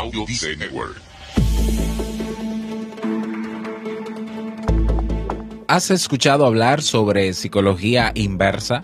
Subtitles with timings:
[0.00, 0.24] Audio
[0.56, 0.96] Network.
[5.68, 8.82] ¿Has escuchado hablar sobre psicología inversa?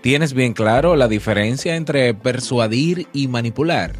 [0.00, 3.92] ¿Tienes bien claro la diferencia entre persuadir y manipular?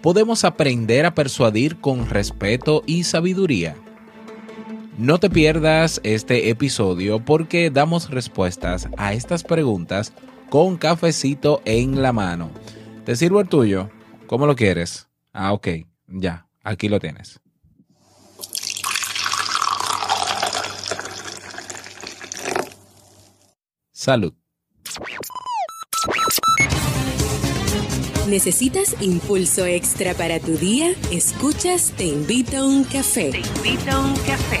[0.00, 3.76] Podemos aprender a persuadir con respeto y sabiduría.
[4.96, 10.14] No te pierdas este episodio porque damos respuestas a estas preguntas
[10.48, 12.50] con cafecito en la mano.
[13.04, 13.90] ¿Te sirvo el tuyo?
[14.28, 15.08] ¿Cómo lo quieres?
[15.32, 15.68] Ah, ok,
[16.06, 17.40] ya, aquí lo tienes.
[23.90, 24.34] Salud.
[28.28, 30.90] ¿Necesitas impulso extra para tu día?
[31.10, 33.30] Escuchas Te invito a un café.
[33.30, 34.60] Te invito a un café.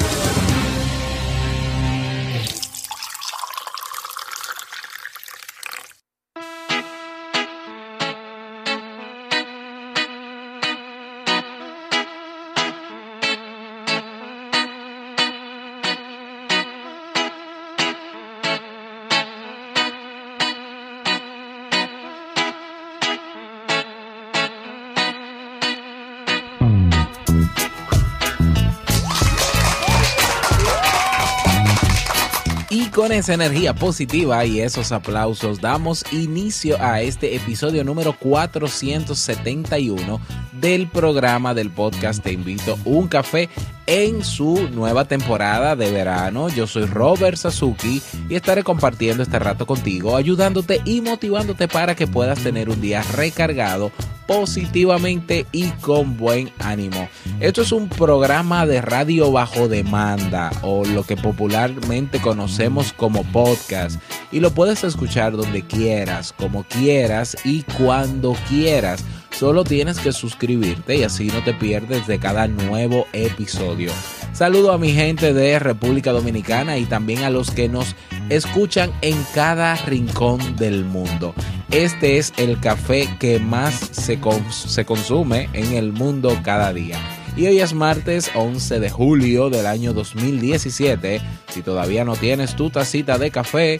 [32.91, 40.21] Con esa energía positiva y esos aplausos damos inicio a este episodio número 471
[40.61, 43.49] del programa del podcast Te invito un café
[43.87, 46.49] en su nueva temporada de verano.
[46.49, 52.07] Yo soy Robert Sasuki y estaré compartiendo este rato contigo, ayudándote y motivándote para que
[52.07, 53.91] puedas tener un día recargado
[54.27, 57.09] positivamente y con buen ánimo.
[57.39, 63.99] Esto es un programa de radio bajo demanda o lo que popularmente conocemos como podcast
[64.31, 69.03] y lo puedes escuchar donde quieras, como quieras y cuando quieras.
[69.31, 73.91] Solo tienes que suscribirte y así no te pierdes de cada nuevo episodio.
[74.33, 77.95] Saludo a mi gente de República Dominicana y también a los que nos
[78.29, 81.33] escuchan en cada rincón del mundo.
[81.71, 86.99] Este es el café que más se, se consume en el mundo cada día.
[87.35, 91.21] Y hoy es martes 11 de julio del año 2017.
[91.47, 93.79] Si todavía no tienes tu tacita de café,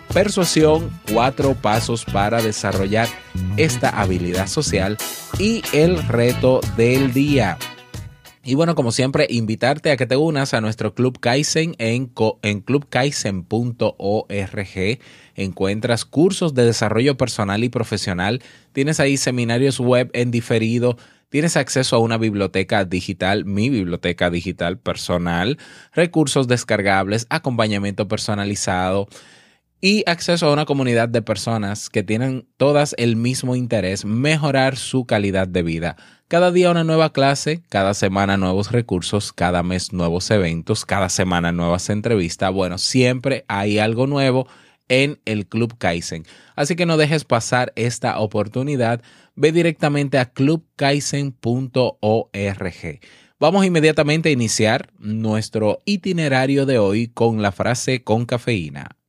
[0.11, 3.07] persuasión, cuatro pasos para desarrollar
[3.57, 4.97] esta habilidad social
[5.39, 7.57] y el reto del día.
[8.43, 12.11] Y bueno, como siempre, invitarte a que te unas a nuestro Club Kaizen en,
[12.41, 14.99] en clubkaizen.org.
[15.35, 18.41] Encuentras cursos de desarrollo personal y profesional.
[18.73, 20.97] Tienes ahí seminarios web en diferido.
[21.29, 25.59] Tienes acceso a una biblioteca digital, mi biblioteca digital personal,
[25.93, 29.07] recursos descargables, acompañamiento personalizado
[29.81, 35.05] y acceso a una comunidad de personas que tienen todas el mismo interés, mejorar su
[35.05, 35.95] calidad de vida.
[36.27, 41.51] Cada día una nueva clase, cada semana nuevos recursos, cada mes nuevos eventos, cada semana
[41.51, 42.53] nuevas entrevistas.
[42.53, 44.47] Bueno, siempre hay algo nuevo
[44.87, 46.25] en el Club Kaizen.
[46.55, 49.01] Así que no dejes pasar esta oportunidad.
[49.35, 52.99] Ve directamente a clubkaizen.org.
[53.39, 59.00] Vamos inmediatamente a iniciar nuestro itinerario de hoy con la frase con cafeína.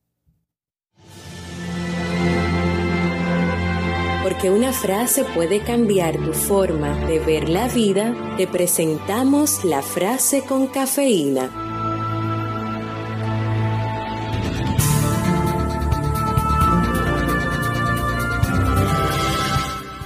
[4.23, 10.43] Porque una frase puede cambiar tu forma de ver la vida, te presentamos la frase
[10.43, 11.51] con cafeína.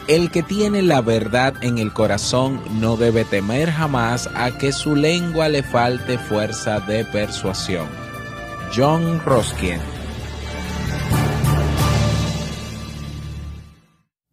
[0.07, 4.95] El que tiene la verdad en el corazón no debe temer jamás a que su
[4.95, 7.87] lengua le falte fuerza de persuasión.
[8.73, 9.79] John Ruskin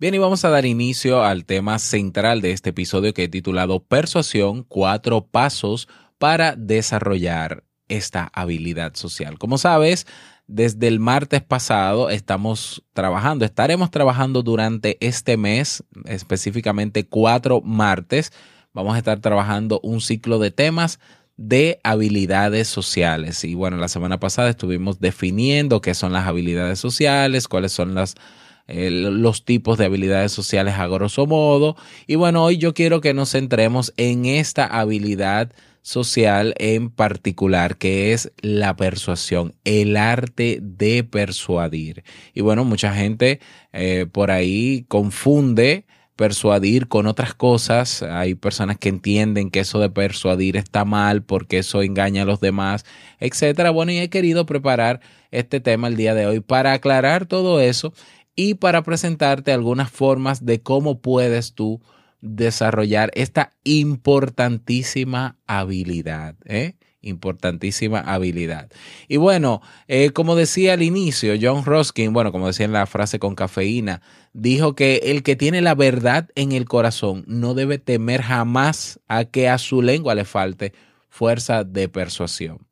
[0.04, 3.82] Bien, y vamos a dar inicio al tema central de este episodio que he titulado
[3.82, 9.38] Persuasión, cuatro pasos para desarrollar esta habilidad social.
[9.38, 10.06] Como sabes,
[10.46, 18.30] desde el martes pasado estamos trabajando, estaremos trabajando durante este mes, específicamente cuatro martes.
[18.74, 21.00] Vamos a estar trabajando un ciclo de temas
[21.38, 23.42] de habilidades sociales.
[23.42, 28.16] Y bueno, la semana pasada estuvimos definiendo qué son las habilidades sociales, cuáles son las,
[28.66, 31.76] eh, los tipos de habilidades sociales a grosso modo.
[32.06, 35.52] Y bueno, hoy yo quiero que nos centremos en esta habilidad
[35.82, 42.04] social en particular, que es la persuasión, el arte de persuadir.
[42.32, 43.38] Y bueno, mucha gente
[43.74, 45.84] eh, por ahí confunde
[46.16, 48.02] persuadir con otras cosas.
[48.02, 52.40] Hay personas que entienden que eso de persuadir está mal porque eso engaña a los
[52.40, 52.86] demás,
[53.20, 53.70] etcétera.
[53.70, 55.00] Bueno, y he querido preparar
[55.30, 57.92] este tema el día de hoy para aclarar todo eso
[58.36, 61.80] y para presentarte algunas formas de cómo puedes tú
[62.20, 66.36] desarrollar esta importantísima habilidad.
[66.46, 66.74] ¿eh?
[67.02, 68.70] Importantísima habilidad.
[69.08, 73.18] Y bueno, eh, como decía al inicio, John Ruskin, bueno, como decía en la frase
[73.18, 74.00] con cafeína,
[74.32, 79.26] dijo que el que tiene la verdad en el corazón no debe temer jamás a
[79.26, 80.72] que a su lengua le falte
[81.10, 82.66] fuerza de persuasión.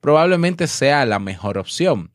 [0.00, 2.13] Probablemente sea la mejor opción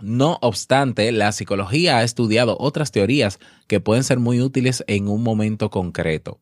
[0.00, 5.22] no obstante, la psicología ha estudiado otras teorías que pueden ser muy útiles en un
[5.22, 6.40] momento concreto.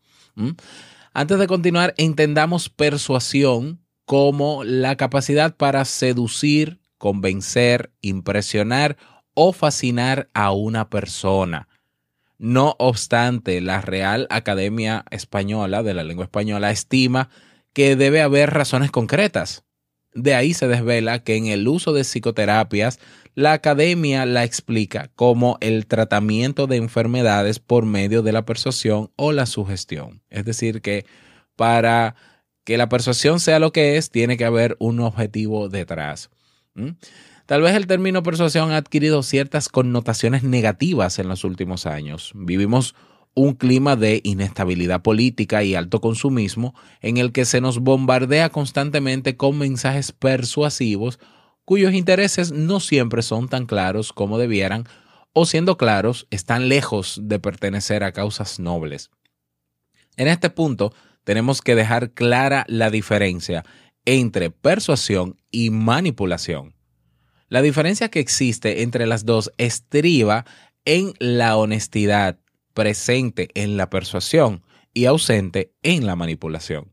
[1.14, 8.96] Antes de continuar, entendamos persuasión como la capacidad para seducir, convencer, impresionar
[9.34, 11.68] o fascinar a una persona.
[12.38, 17.30] No obstante, la Real Academia Española de la Lengua Española estima
[17.72, 19.64] que debe haber razones concretas.
[20.14, 22.98] De ahí se desvela que en el uso de psicoterapias
[23.36, 29.30] la academia la explica como el tratamiento de enfermedades por medio de la persuasión o
[29.30, 30.22] la sugestión.
[30.30, 31.04] Es decir, que
[31.54, 32.16] para
[32.64, 36.30] que la persuasión sea lo que es, tiene que haber un objetivo detrás.
[37.44, 42.32] Tal vez el término persuasión ha adquirido ciertas connotaciones negativas en los últimos años.
[42.34, 42.94] Vivimos
[43.34, 49.36] un clima de inestabilidad política y alto consumismo en el que se nos bombardea constantemente
[49.36, 51.18] con mensajes persuasivos
[51.66, 54.84] cuyos intereses no siempre son tan claros como debieran
[55.34, 59.10] o siendo claros están lejos de pertenecer a causas nobles.
[60.16, 63.64] En este punto tenemos que dejar clara la diferencia
[64.06, 66.74] entre persuasión y manipulación.
[67.48, 70.46] La diferencia que existe entre las dos estriba
[70.84, 72.38] en la honestidad
[72.74, 74.62] presente en la persuasión
[74.94, 76.92] y ausente en la manipulación.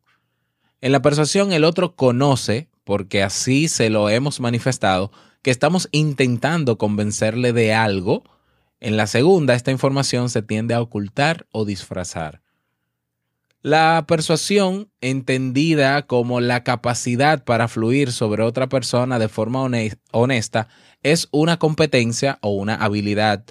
[0.81, 6.77] En la persuasión el otro conoce porque así se lo hemos manifestado, que estamos intentando
[6.77, 8.24] convencerle de algo.
[8.80, 12.41] En la segunda, esta información se tiende a ocultar o disfrazar.
[13.62, 19.65] La persuasión, entendida como la capacidad para fluir sobre otra persona de forma
[20.12, 20.68] honesta,
[21.01, 23.45] es una competencia o una habilidad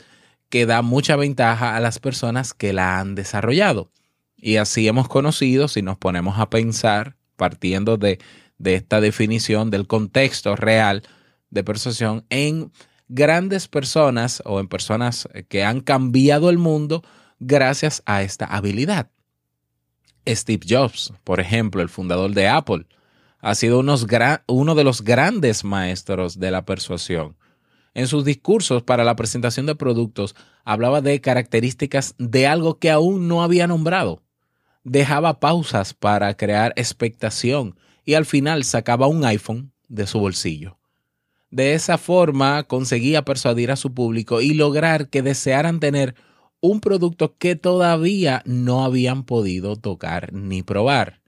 [0.50, 3.90] que da mucha ventaja a las personas que la han desarrollado.
[4.37, 8.19] Y así hemos conocido, si nos ponemos a pensar, partiendo de
[8.62, 11.03] de esta definición del contexto real
[11.50, 12.70] de persuasión en
[13.09, 17.03] grandes personas o en personas que han cambiado el mundo
[17.41, 19.11] gracias a esta habilidad.
[20.26, 22.87] Steve Jobs, por ejemplo, el fundador de Apple,
[23.41, 27.37] ha sido uno de los grandes maestros de la persuasión.
[27.94, 33.26] En sus discursos para la presentación de productos hablaba de características de algo que aún
[33.26, 34.23] no había nombrado.
[34.85, 40.78] Dejaba pausas para crear expectación y al final sacaba un iPhone de su bolsillo.
[41.50, 46.14] De esa forma conseguía persuadir a su público y lograr que desearan tener
[46.61, 51.21] un producto que todavía no habían podido tocar ni probar.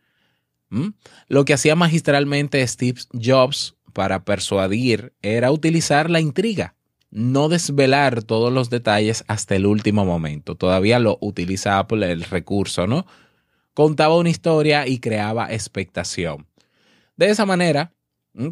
[0.71, 0.90] ¿Mm?
[1.28, 6.75] Lo que hacía magistralmente Steve Jobs para persuadir era utilizar la intriga,
[7.11, 10.54] no desvelar todos los detalles hasta el último momento.
[10.54, 13.07] Todavía lo utiliza Apple el recurso, ¿no?
[13.75, 16.47] Contaba una historia y creaba expectación.
[17.16, 17.92] De esa manera,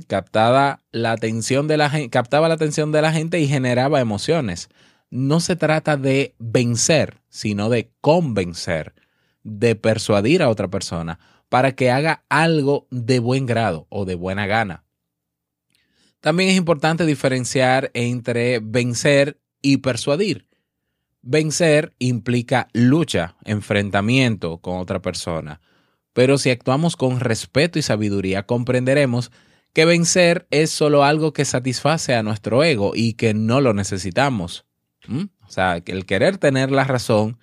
[0.06, 4.68] captaba la, atención de la, captaba la atención de la gente y generaba emociones.
[5.10, 8.94] No se trata de vencer, sino de convencer,
[9.42, 14.46] de persuadir a otra persona para que haga algo de buen grado o de buena
[14.46, 14.84] gana.
[16.20, 20.46] También es importante diferenciar entre vencer y persuadir.
[21.20, 25.60] Vencer implica lucha, enfrentamiento con otra persona
[26.12, 29.30] pero si actuamos con respeto y sabiduría, comprenderemos
[29.72, 34.66] que vencer es solo algo que satisface a nuestro ego y que no lo necesitamos.
[35.06, 35.24] ¿Mm?
[35.46, 37.38] O sea, que el querer tener la razón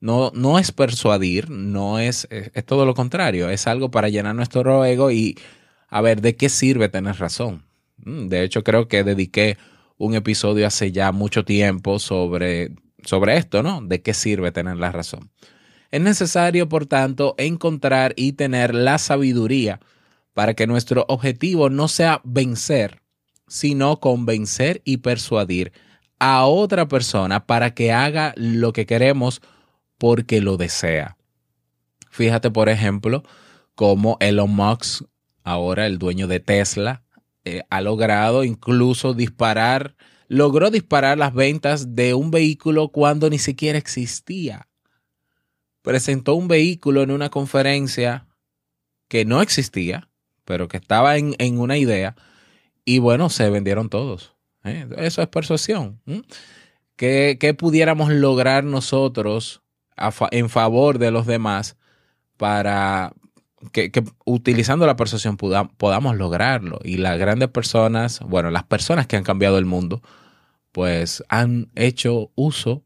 [0.00, 4.84] no, no es persuadir, no es, es, todo lo contrario, es algo para llenar nuestro
[4.84, 5.36] ego y
[5.88, 7.64] a ver de qué sirve tener razón.
[7.98, 8.28] ¿Mm?
[8.28, 9.58] De hecho, creo que dediqué
[9.98, 12.74] un episodio hace ya mucho tiempo sobre,
[13.04, 13.80] sobre esto, ¿no?
[13.82, 15.30] ¿De qué sirve tener la razón?
[15.92, 19.78] Es necesario, por tanto, encontrar y tener la sabiduría
[20.32, 23.02] para que nuestro objetivo no sea vencer,
[23.46, 25.72] sino convencer y persuadir
[26.18, 29.42] a otra persona para que haga lo que queremos
[29.98, 31.18] porque lo desea.
[32.10, 33.22] Fíjate, por ejemplo,
[33.74, 35.04] cómo Elon Musk,
[35.44, 37.02] ahora el dueño de Tesla,
[37.44, 39.94] eh, ha logrado incluso disparar,
[40.28, 44.68] logró disparar las ventas de un vehículo cuando ni siquiera existía.
[45.82, 48.26] Presentó un vehículo en una conferencia
[49.08, 50.08] que no existía,
[50.44, 52.16] pero que estaba en, una idea,
[52.84, 54.34] y bueno, se vendieron todos.
[54.64, 54.86] ¿eh?
[54.96, 56.00] Eso es persuasión.
[56.96, 59.62] ¿Qué, pudiéramos lograr nosotros
[60.30, 61.76] en favor de los demás
[62.36, 63.12] para,
[63.70, 63.90] que,
[64.24, 66.80] utilizando la persuasión podamos lograrlo.
[66.82, 70.02] Y las grandes personas, bueno, las personas que han cambiado el mundo,
[70.72, 72.84] pues han hecho uso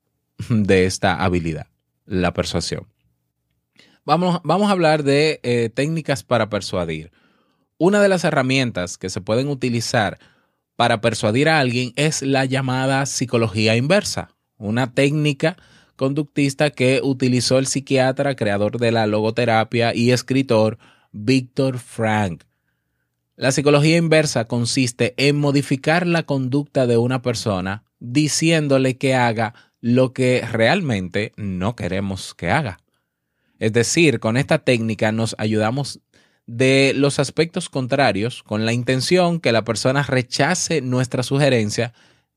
[0.49, 1.69] de esta habilidad,
[2.07, 2.87] la persuasión.
[4.05, 7.11] Vamos, vamos a hablar de eh, técnicas para persuadir.
[7.79, 10.19] Una de las herramientas que se pueden utilizar
[10.77, 15.57] para persuadir a alguien es la llamada psicología inversa, una técnica
[15.97, 20.79] conductista que utilizó el psiquiatra, creador de la logoterapia y escritor
[21.13, 22.45] Víctor Frank.
[23.35, 29.55] La psicología inversa consiste en modificar la conducta de una persona diciéndole que haga
[29.87, 32.81] lo que realmente no queremos que haga.
[33.61, 36.01] Es decir, con esta técnica nos ayudamos
[36.45, 41.95] de los aspectos contrarios con la intención que la persona rechace nuestra sugerencia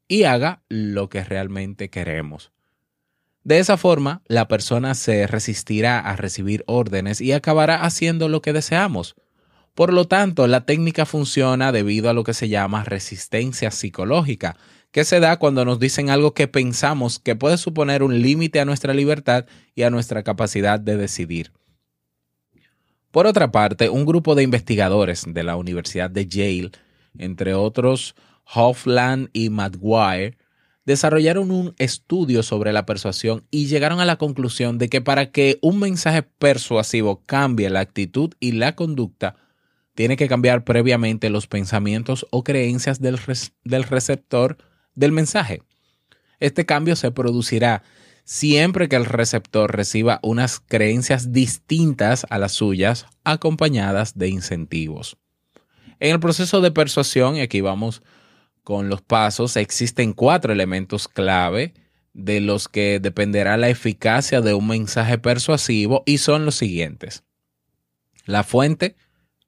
[0.08, 2.52] y haga lo que realmente queremos.
[3.44, 8.54] De esa forma, la persona se resistirá a recibir órdenes y acabará haciendo lo que
[8.54, 9.16] deseamos.
[9.74, 14.56] Por lo tanto, la técnica funciona debido a lo que se llama resistencia psicológica,
[14.92, 18.66] que se da cuando nos dicen algo que pensamos que puede suponer un límite a
[18.66, 21.52] nuestra libertad y a nuestra capacidad de decidir.
[23.12, 26.72] Por otra parte, un grupo de investigadores de la Universidad de Yale,
[27.18, 28.16] entre otros
[28.54, 30.38] Hoffland y Maguire,
[30.86, 35.60] desarrollaron un estudio sobre la persuasión y llegaron a la conclusión de que para que
[35.62, 39.36] un mensaje persuasivo cambie la actitud y la conducta,
[39.94, 43.20] tiene que cambiar previamente los pensamientos o creencias del,
[43.66, 44.58] del receptor
[45.00, 45.64] del mensaje.
[46.40, 47.84] Este cambio se producirá
[48.26, 55.18] siempre que el receptor reciba unas creencias distintas a las suyas, acompañadas de incentivos.
[56.00, 58.04] En el proceso de persuasión, y aquí vamos
[58.64, 61.74] con los pasos, existen cuatro elementos clave
[62.14, 67.24] de los que dependerá la eficacia de un mensaje persuasivo y son los siguientes.
[68.26, 68.96] La fuente,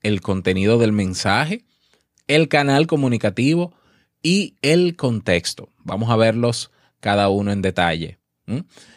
[0.01, 1.65] el contenido del mensaje,
[2.27, 3.73] el canal comunicativo
[4.21, 5.69] y el contexto.
[5.79, 8.19] Vamos a verlos cada uno en detalle.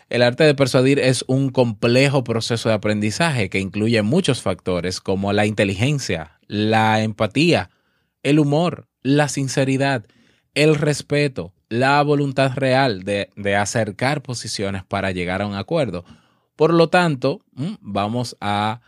[0.08, 5.32] El arte de persuadir es un complejo proceso de aprendizaje que incluye muchos factores como
[5.32, 7.70] la inteligencia, la empatía,
[8.22, 10.06] el humor, la sinceridad,
[10.54, 16.04] el respeto, la voluntad real de, acercar posiciones para llegar a un acuerdo.
[16.56, 17.40] Por lo tanto,
[17.80, 18.80] vamos a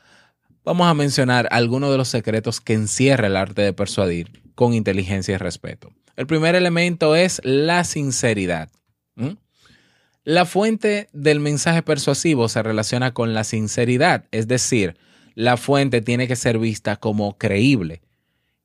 [0.95, 5.93] mencionar algunos de los secretos que encierra el arte de persuadir con inteligencia y respeto.
[6.17, 8.71] El primer elemento es la sinceridad.
[10.25, 14.97] La fuente del mensaje persuasivo se relaciona con la sinceridad, es decir,
[15.37, 18.03] la fuente tiene que ser vista como creíble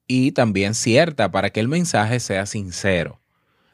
[0.07, 3.21] y también cierta para que el mensaje sea sincero.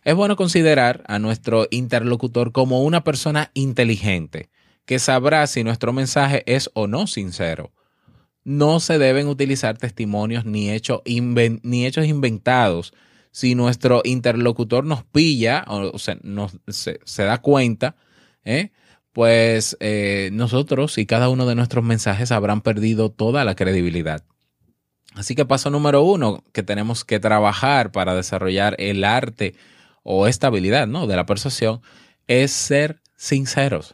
[0.04, 4.50] Es bueno considerar a nuestro interlocutor como una persona inteligente,
[4.86, 7.72] que sabrá si nuestro mensaje es o no sincero.
[8.44, 12.94] No se deben utilizar testimonios ni, hechos inventados.
[13.38, 16.18] Si nuestro interlocutor nos pilla o se,
[17.06, 17.96] se, da cuenta,
[18.44, 18.72] ¿eh?
[19.14, 24.24] pues eh, nosotros y cada uno de nuestros mensajes habrán perdido toda la credibilidad.
[25.14, 29.54] Así que paso número uno que tenemos que trabajar para desarrollar el arte
[30.02, 31.06] o esta habilidad ¿no?
[31.06, 31.82] de la persuasión
[32.26, 33.94] es ser sinceros.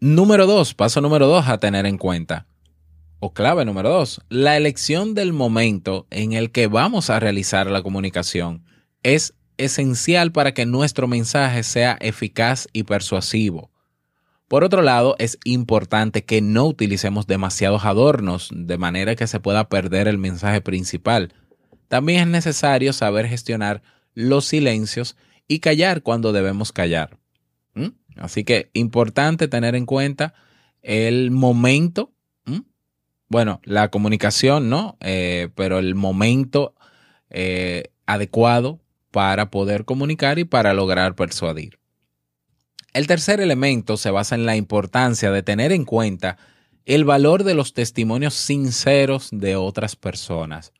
[0.00, 2.46] Número dos, paso número dos a tener en cuenta,
[3.20, 7.82] o clave número dos, la elección del momento en el que vamos a realizar la
[7.82, 8.64] comunicación
[9.02, 13.70] es esencial para que nuestro mensaje sea eficaz y persuasivo.
[14.48, 19.68] Por otro lado, es importante que no utilicemos demasiados adornos de manera que se pueda
[19.68, 21.32] perder el mensaje principal.
[21.86, 23.82] También es necesario saber gestionar
[24.14, 27.18] los silencios y callar cuando debemos callar.
[27.74, 27.90] ¿Mm?
[28.16, 30.34] Así que importante tener en cuenta
[30.82, 32.12] el momento.
[33.30, 34.98] Bueno, la comunicación, ¿no?
[35.00, 36.74] Eh, pero el momento
[37.30, 38.80] eh, adecuado
[39.12, 41.78] para poder comunicar y para lograr persuadir.
[42.92, 46.38] El tercer elemento se basa en la importancia de tener en cuenta
[46.86, 50.72] el valor de los testimonios sinceros de otras personas.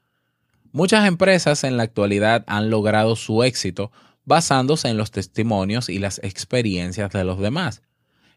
[0.73, 3.93] Muchas empresas en la actualidad han logrado su éxito
[4.25, 7.83] basándose en los testimonios y las experiencias de los demás.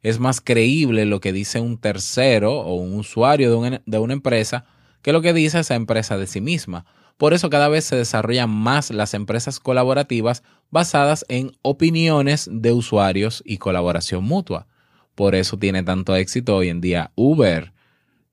[0.03, 3.49] Es más creíble lo que dice un tercero o un usuario
[3.85, 4.65] de una, empresa
[5.01, 6.85] que lo que dice esa empresa de sí misma.
[7.17, 13.41] Por eso cada vez se desarrollan más las empresas colaborativas basadas en opiniones de usuarios
[13.45, 14.67] y colaboración mutua.
[15.15, 17.71] Por eso tiene tanto éxito hoy en día Uber,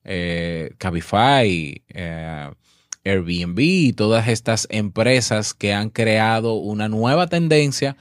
[0.02, 2.50] eh, Cabify, eh,
[3.04, 7.96] Airbnb y todas estas empresas que han creado una nueva tendencia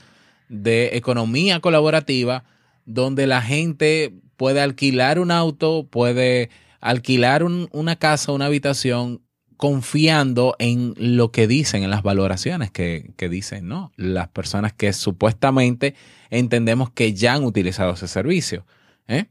[0.48, 2.46] de economía colaborativa
[2.90, 6.50] donde la gente puede alquilar un auto, puede
[6.82, 9.22] alquilar una casa, una habitación
[9.58, 13.92] confiando en lo que dicen, en las valoraciones que, dicen, ¿no?
[13.96, 15.94] Las personas que supuestamente
[16.30, 18.66] entendemos que ya han utilizado ese servicio.
[19.08, 19.26] ¿eh?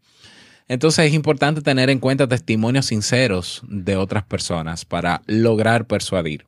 [0.69, 6.47] Entonces es importante tener en cuenta testimonios sinceros de otras personas para lograr persuadir.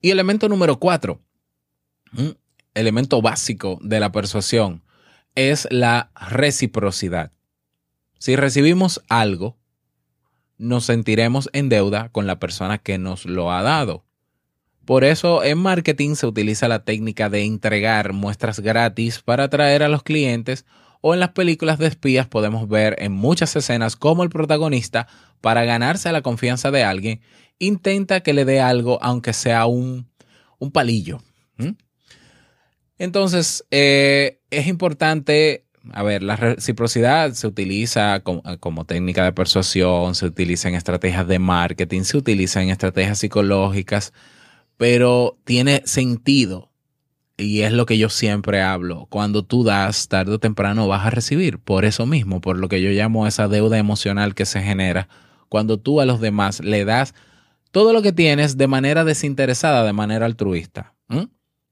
[0.00, 1.20] Y elemento número cuatro,
[2.74, 4.81] elemento básico de la persuasión,
[5.34, 7.32] es la reciprocidad.
[8.18, 9.56] Si recibimos algo,
[10.58, 14.04] nos sentiremos en deuda con la persona que nos lo ha dado.
[14.84, 19.88] Por eso en marketing se utiliza la técnica de entregar muestras gratis para atraer a
[19.88, 20.64] los clientes
[21.02, 25.08] o en las películas de espías podemos ver en muchas escenas cómo el protagonista,
[25.40, 27.20] para ganarse la confianza de alguien,
[27.58, 30.08] intenta que le dé algo aunque sea un,
[30.72, 31.20] palillo.
[32.98, 40.26] Entonces, eh, es importante a ver, la reciprocidad se utiliza como, técnica de persuasión, se
[40.26, 44.12] utiliza en estrategias de marketing, se utiliza en estrategias psicológicas,
[44.76, 46.70] pero tiene sentido
[47.36, 49.06] y es lo que yo siempre hablo.
[49.10, 51.58] Cuando tú das, tarde o temprano vas a recibir.
[51.58, 55.08] Por eso mismo, por lo que yo llamo esa deuda emocional que se genera.
[55.48, 57.14] Cuando tú a los demás le das
[57.72, 60.94] todo lo que tienes de manera desinteresada, de manera altruista.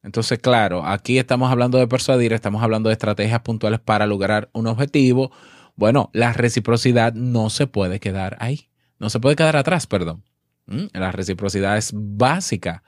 [0.02, 4.66] Entonces, claro, aquí estamos hablando de persuadir, estamos hablando de estrategias puntuales para lograr un
[4.66, 5.30] objetivo.
[5.76, 10.24] Bueno, la reciprocidad no se puede quedar ahí, no se puede quedar atrás, perdón.
[10.66, 10.86] ¿Mm?
[10.92, 12.82] La reciprocidad es básica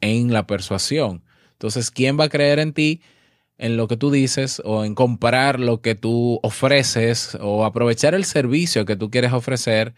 [0.00, 1.22] en la persuasión.
[1.52, 3.00] Entonces, ¿quién va a creer en ti,
[3.58, 8.24] en lo que tú dices o en comprar lo que tú ofreces o aprovechar el
[8.24, 9.94] servicio que tú quieres ofrecer?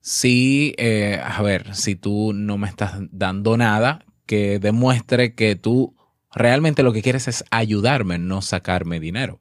[0.00, 5.94] Si, eh, a ver, si tú no me estás dando nada, que demuestre que tú
[6.34, 9.40] realmente lo que quieres es ayudarme, no sacarme dinero.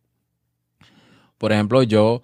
[1.38, 2.22] Por ejemplo, yo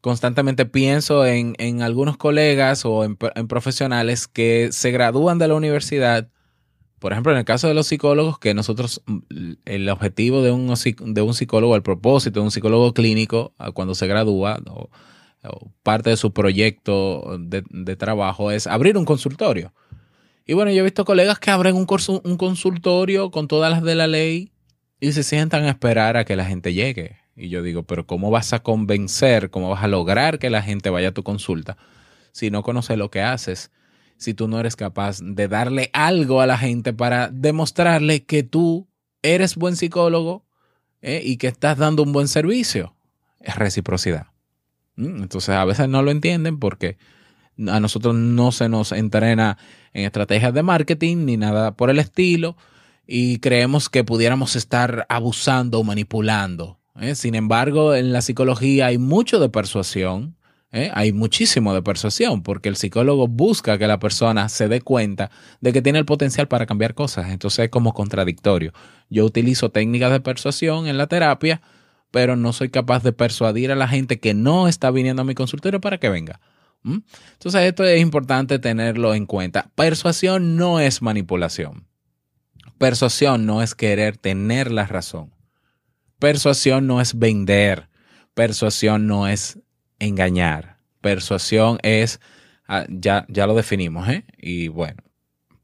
[0.00, 6.28] constantemente pienso en, algunos colegas o en, profesionales que se gradúan de la universidad.
[6.98, 9.02] Por ejemplo, en el caso de los psicólogos, que nosotros,
[9.64, 10.74] el objetivo de un,
[11.14, 14.90] de un psicólogo, el propósito de un psicólogo clínico cuando se gradúa, o,
[15.82, 19.72] parte de su proyecto de, de trabajo es abrir un consultorio.
[20.50, 21.86] Y bueno, yo he visto colegas que abren un,
[22.24, 24.50] un consultorio con todas las de la ley
[24.98, 27.18] y se sientan a esperar a que la gente llegue.
[27.36, 30.90] Y yo digo, pero ¿cómo vas a convencer, cómo vas a lograr que la gente
[30.90, 31.76] vaya a tu consulta
[32.32, 33.70] si no conoces lo que haces?
[34.16, 38.88] Si tú no eres capaz de darle algo a la gente para demostrarle que tú
[39.22, 40.44] eres buen psicólogo
[41.00, 41.22] ¿eh?
[41.24, 42.96] y que estás dando un buen servicio.
[43.38, 44.26] Es reciprocidad.
[44.96, 46.98] Mm, entonces a veces no lo entienden porque
[47.68, 49.58] a nosotros no se nos entrena
[49.92, 52.56] en estrategias de marketing ni nada por el estilo
[53.12, 56.78] y creemos que pudiéramos estar abusando o manipulando.
[57.00, 57.16] ¿eh?
[57.16, 60.36] Sin embargo, en la psicología hay mucho de persuasión,
[60.70, 60.92] ¿eh?
[60.94, 65.72] hay muchísimo de persuasión, porque el psicólogo busca que la persona se dé cuenta de
[65.72, 67.30] que tiene el potencial para cambiar cosas.
[67.30, 68.72] Entonces es como contradictorio.
[69.08, 71.62] Yo utilizo técnicas de persuasión en la terapia,
[72.12, 75.34] pero no soy capaz de persuadir a la gente que no está viniendo a mi
[75.34, 76.40] consultorio para que venga.
[76.82, 76.98] ¿Mm?
[77.32, 79.70] Entonces esto es importante tenerlo en cuenta.
[79.74, 81.86] Persuasión no es manipulación.
[82.78, 85.34] Persuasión no es querer tener la razón.
[86.18, 87.88] Persuasión no es vender.
[88.34, 89.58] Persuasión no es
[89.98, 90.78] engañar.
[91.00, 92.20] Persuasión es,
[92.66, 94.24] ah, ya, ya lo definimos, ¿eh?
[94.38, 95.02] Y bueno,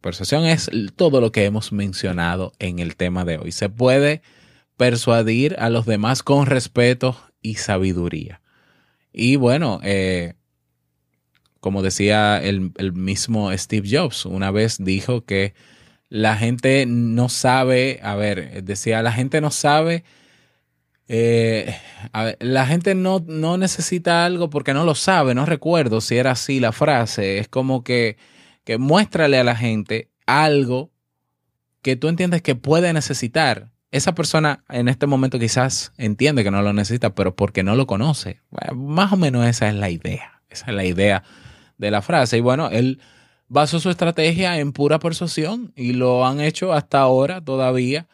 [0.00, 3.52] persuasión es todo lo que hemos mencionado en el tema de hoy.
[3.52, 4.22] Se puede
[4.76, 8.40] persuadir a los demás con respeto y sabiduría.
[9.12, 10.35] Y bueno, eh,
[11.66, 15.52] como decía el, mismo Steve Jobs, una vez dijo que
[16.09, 20.05] la gente no sabe, a ver, decía, la gente no sabe,
[21.09, 21.76] eh,
[22.38, 26.61] la gente no, no necesita algo porque no lo sabe, no recuerdo si era así
[26.61, 28.16] la frase, es como que,
[28.62, 30.92] que muéstrale a la gente algo
[31.83, 33.72] que tú entiendes que puede necesitar.
[33.90, 37.88] Esa persona en este momento quizás entiende que no lo necesita, pero porque no lo
[37.88, 38.40] conoce.
[38.72, 40.42] más o menos esa es la idea.
[40.48, 41.24] Esa es la idea
[41.79, 42.39] de la frase.
[42.39, 43.01] Y bueno, él
[43.49, 48.07] basó su estrategia en pura persuasión y lo han hecho hasta ahora todavía.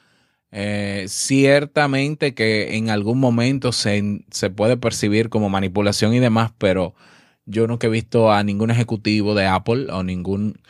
[0.55, 6.95] Eh, ciertamente que en algún momento se, se, puede percibir como manipulación y demás, pero
[7.47, 10.61] yo nunca he visto a ningún ejecutivo de Apple o ningún,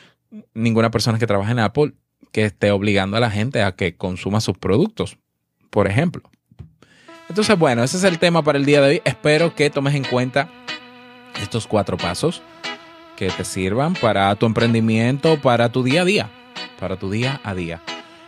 [0.54, 1.94] ninguna persona que trabaja en Apple
[2.30, 5.18] que esté obligando a la gente a que consuma sus productos,
[5.68, 6.22] por ejemplo.
[7.28, 9.02] Entonces, bueno, ese es el tema para el día de hoy.
[9.04, 10.48] Espero que tomes en cuenta
[11.40, 12.42] estos cuatro pasos
[13.22, 16.30] que te sirvan para tu emprendimiento, para tu día a día,
[16.80, 17.80] para tu día a día.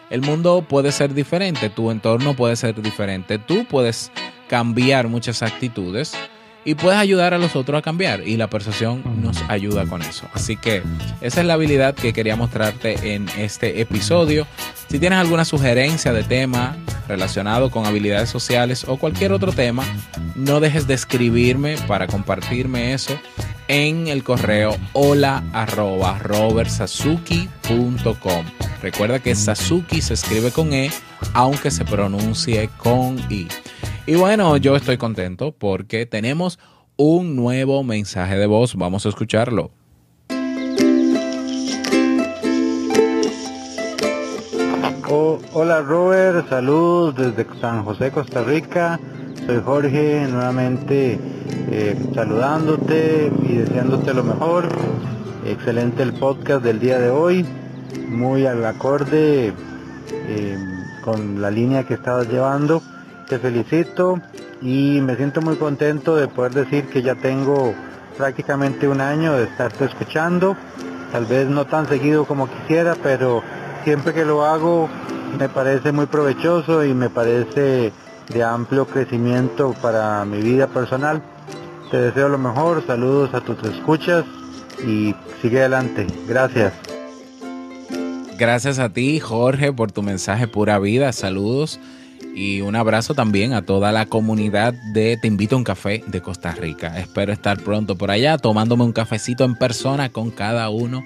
[0.08, 4.12] El mundo puede ser diferente, tu entorno puede ser diferente, tú puedes
[4.46, 6.14] cambiar muchas actitudes
[6.64, 10.26] y puedes ayudar a los otros a cambiar y la persuasión nos ayuda con eso.
[10.32, 10.82] Así que
[11.20, 14.46] esa es la habilidad que quería mostrarte en este episodio.
[14.88, 16.76] Si tienes alguna sugerencia de tema
[17.08, 19.84] relacionado con habilidades sociales o cualquier otro tema,
[20.34, 23.18] no dejes de escribirme para compartirme eso
[23.68, 28.44] en el correo hola arroba robertsazuki.com.
[28.82, 30.90] Recuerda que Sasuki se escribe con E,
[31.32, 33.48] aunque se pronuncie con I.
[34.06, 36.58] Y bueno, yo estoy contento porque tenemos
[36.96, 38.74] un nuevo mensaje de voz.
[38.76, 39.70] Vamos a escucharlo.
[45.54, 49.00] Hola Robert, saludos desde San José, Costa Rica.
[49.46, 51.18] Soy Jorge, nuevamente
[51.70, 54.68] eh, saludándote y deseándote lo mejor.
[55.46, 57.46] Excelente el podcast del día de hoy,
[58.08, 59.54] muy al acorde
[60.10, 60.58] eh,
[61.02, 62.82] con la línea que estabas llevando
[63.28, 64.20] te felicito
[64.62, 67.74] y me siento muy contento de poder decir que ya tengo
[68.16, 70.56] prácticamente un año de estarte escuchando,
[71.12, 73.42] tal vez no tan seguido como quisiera, pero
[73.84, 74.88] siempre que lo hago
[75.38, 77.92] me parece muy provechoso y me parece
[78.32, 81.22] de amplio crecimiento para mi vida personal.
[81.90, 84.24] Te deseo lo mejor, saludos a tus escuchas
[84.86, 86.06] y sigue adelante.
[86.26, 86.72] Gracias.
[88.38, 91.12] Gracias a ti, Jorge, por tu mensaje pura vida.
[91.12, 91.78] Saludos
[92.34, 96.20] y un abrazo también a toda la comunidad de Te invito a un café de
[96.20, 96.98] Costa Rica.
[96.98, 101.04] Espero estar pronto por allá tomándome un cafecito en persona con cada uno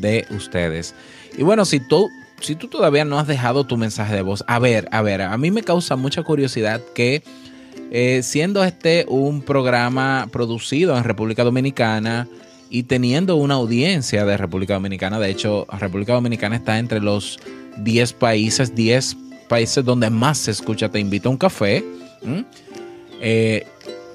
[0.00, 0.94] de ustedes.
[1.38, 2.10] Y bueno, si tú,
[2.40, 5.38] si tú todavía no has dejado tu mensaje de voz, a ver, a ver, a
[5.38, 7.22] mí me causa mucha curiosidad que
[7.92, 12.26] eh, siendo este un programa producido en República Dominicana
[12.68, 17.38] y teniendo una audiencia de República Dominicana, de hecho, República Dominicana está entre los
[17.76, 21.84] 10 países, 10 países donde más se escucha Te invito a un café.
[23.20, 23.66] Eh,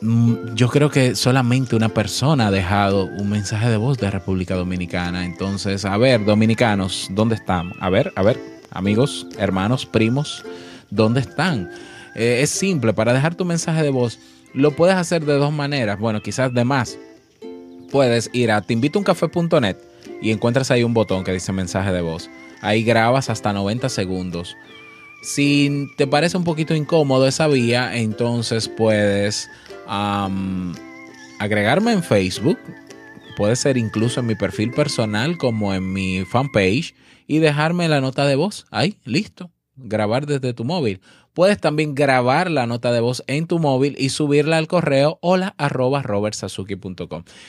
[0.02, 4.56] mm, yo creo que solamente una persona ha dejado un mensaje de voz de República
[4.56, 5.26] Dominicana.
[5.26, 7.74] Entonces, a ver, dominicanos, ¿dónde están?
[7.80, 8.40] A ver, a ver,
[8.72, 10.44] amigos, hermanos, primos,
[10.90, 11.70] ¿dónde están?
[12.16, 14.20] Eh, es simple, para dejar tu mensaje de voz,
[14.54, 16.00] lo puedes hacer de dos maneras.
[16.00, 16.98] Bueno, quizás de más.
[17.92, 19.78] Puedes ir a teinvitouncafé.net
[20.22, 22.30] y encuentras ahí un botón que dice mensaje de voz.
[22.62, 24.56] Ahí grabas hasta 90 segundos
[25.22, 29.50] si te parece un poquito incómodo esa vía, entonces puedes
[31.40, 32.58] agregarme en Facebook.
[33.38, 36.94] Puede ser incluso en mi perfil personal como en mi fanpage
[37.28, 38.66] y dejarme la nota de voz.
[38.70, 39.50] Ahí, listo.
[39.76, 41.00] Grabar desde tu móvil.
[41.34, 45.56] Puedes también grabar la nota de voz en tu móvil y subirla al correo hola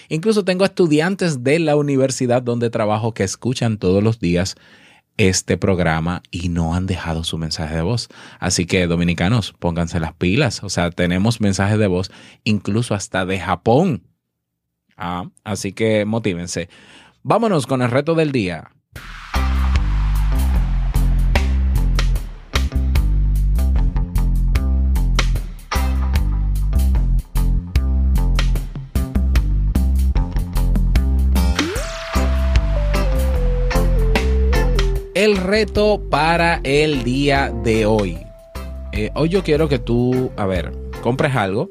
[0.09, 4.54] Incluso tengo estudiantes de la universidad donde trabajo que escuchan todos los días
[5.28, 8.09] este programa y no han dejado su mensaje de voz.
[8.38, 10.64] Así que dominicanos, pónganse las pilas.
[10.64, 12.11] O sea, tenemos mensajes de voz
[12.42, 14.02] incluso hasta de Japón.
[14.96, 16.70] Ah, así que motívense.
[17.22, 18.70] Vámonos con el reto del día.
[35.24, 38.16] El reto para el día de hoy.
[38.92, 41.68] Eh, hoy yo quiero que tú, a ver, compres algo,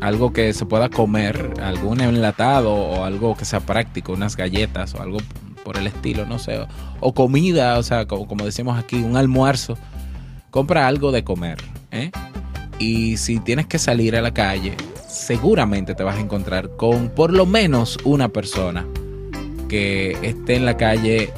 [0.00, 5.02] algo que se pueda comer, algún enlatado o algo que sea práctico, unas galletas o
[5.02, 5.18] algo
[5.62, 6.58] por el estilo, no sé,
[7.00, 9.76] o, comida, o sea, como, como, decimos aquí, un almuerzo.
[10.50, 11.58] Compra algo de comer,
[11.90, 12.10] ¿eh?
[12.78, 14.74] Y si tienes que salir a la calle,
[15.06, 18.86] seguramente te vas a encontrar con por lo menos una persona
[19.68, 21.30] que esté en la calle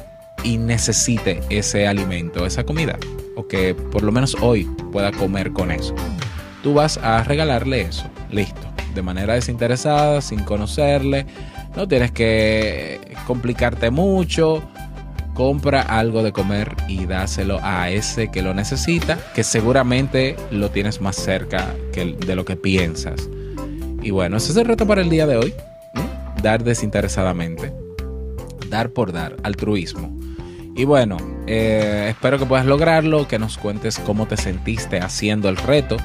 [0.43, 2.97] y necesite ese alimento, esa comida,
[3.35, 5.95] o que por lo menos hoy pueda comer con eso.
[6.61, 8.61] Tú vas a regalarle eso, listo,
[8.93, 11.25] de manera desinteresada, sin conocerle,
[11.75, 14.63] no tienes que complicarte mucho.
[15.33, 21.01] compra algo de comer y dáselo a ese que lo necesita, que seguramente lo tienes
[21.01, 23.29] más cerca que de lo que piensas.
[24.01, 25.53] Y bueno, ese es el reto para el día de hoy.
[26.41, 27.73] Dar desinteresadamente.
[28.69, 29.35] Dar por dar.
[29.43, 30.22] Altruismo.
[30.75, 35.57] Y bueno, eh, espero que puedas lograrlo, que nos cuentes cómo te sentiste haciendo el
[35.57, 35.97] reto.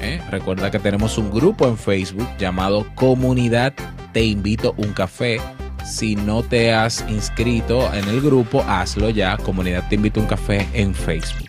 [0.00, 0.20] ¿eh?
[0.30, 3.72] Recuerda que tenemos un grupo en Facebook llamado Comunidad
[4.12, 5.40] Te Invito un Café
[5.84, 9.36] si no te has inscrito en el grupo, hazlo ya.
[9.36, 11.43] Comunidad Te Invito un Café en Facebook.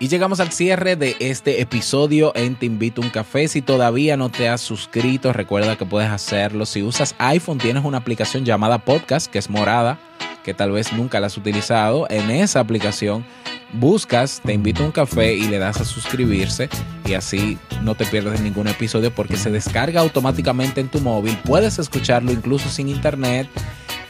[0.00, 3.48] Y llegamos al cierre de este episodio en Te Invito a un Café.
[3.48, 6.66] Si todavía no te has suscrito, recuerda que puedes hacerlo.
[6.66, 9.98] Si usas iPhone, tienes una aplicación llamada Podcast, que es morada,
[10.44, 12.06] que tal vez nunca la has utilizado.
[12.10, 13.26] En esa aplicación
[13.72, 16.68] buscas, te invito a un café y le das a suscribirse
[17.04, 21.78] y así no te pierdes ningún episodio porque se descarga automáticamente en tu móvil, puedes
[21.78, 23.48] escucharlo incluso sin internet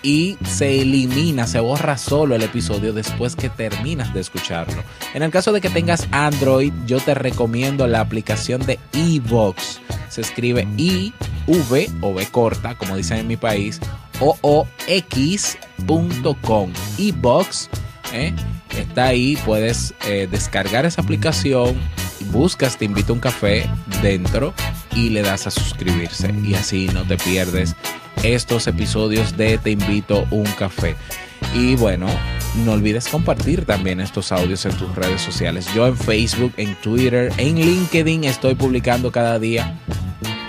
[0.03, 4.83] y se elimina, se borra solo el episodio después que terminas de escucharlo.
[5.15, 9.81] En el caso de que tengas Android, yo te recomiendo la aplicación de Evox.
[10.09, 11.13] Se escribe I
[11.47, 13.81] V o V corta, como dicen en mi país,
[14.21, 16.73] o o x.com.
[16.99, 17.71] Evox,
[18.13, 18.35] ¿eh?
[18.77, 21.77] está ahí, puedes eh, descargar esa aplicación,
[22.31, 23.69] buscas Te invito a un café
[24.03, 24.55] dentro
[24.95, 27.75] y le das a suscribirse y así no te pierdes
[28.23, 30.97] estos episodios de Te invito un café.
[31.55, 32.07] Y bueno,
[32.65, 35.67] no olvides compartir también estos audios en tus redes sociales.
[35.75, 39.79] Yo en Facebook, en Twitter, en LinkedIn estoy publicando cada día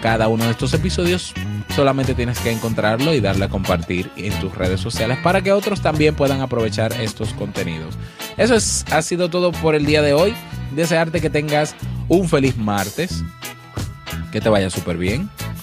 [0.01, 1.34] cada uno de estos episodios.
[1.75, 5.82] Solamente tienes que encontrarlo y darle a compartir en tus redes sociales para que otros
[5.82, 7.95] también puedan aprovechar estos contenidos.
[8.38, 10.34] Eso es, ha sido todo por el día de hoy.
[10.75, 11.75] Desearte que tengas
[12.08, 13.23] un feliz martes,
[14.32, 15.29] que te vaya súper bien,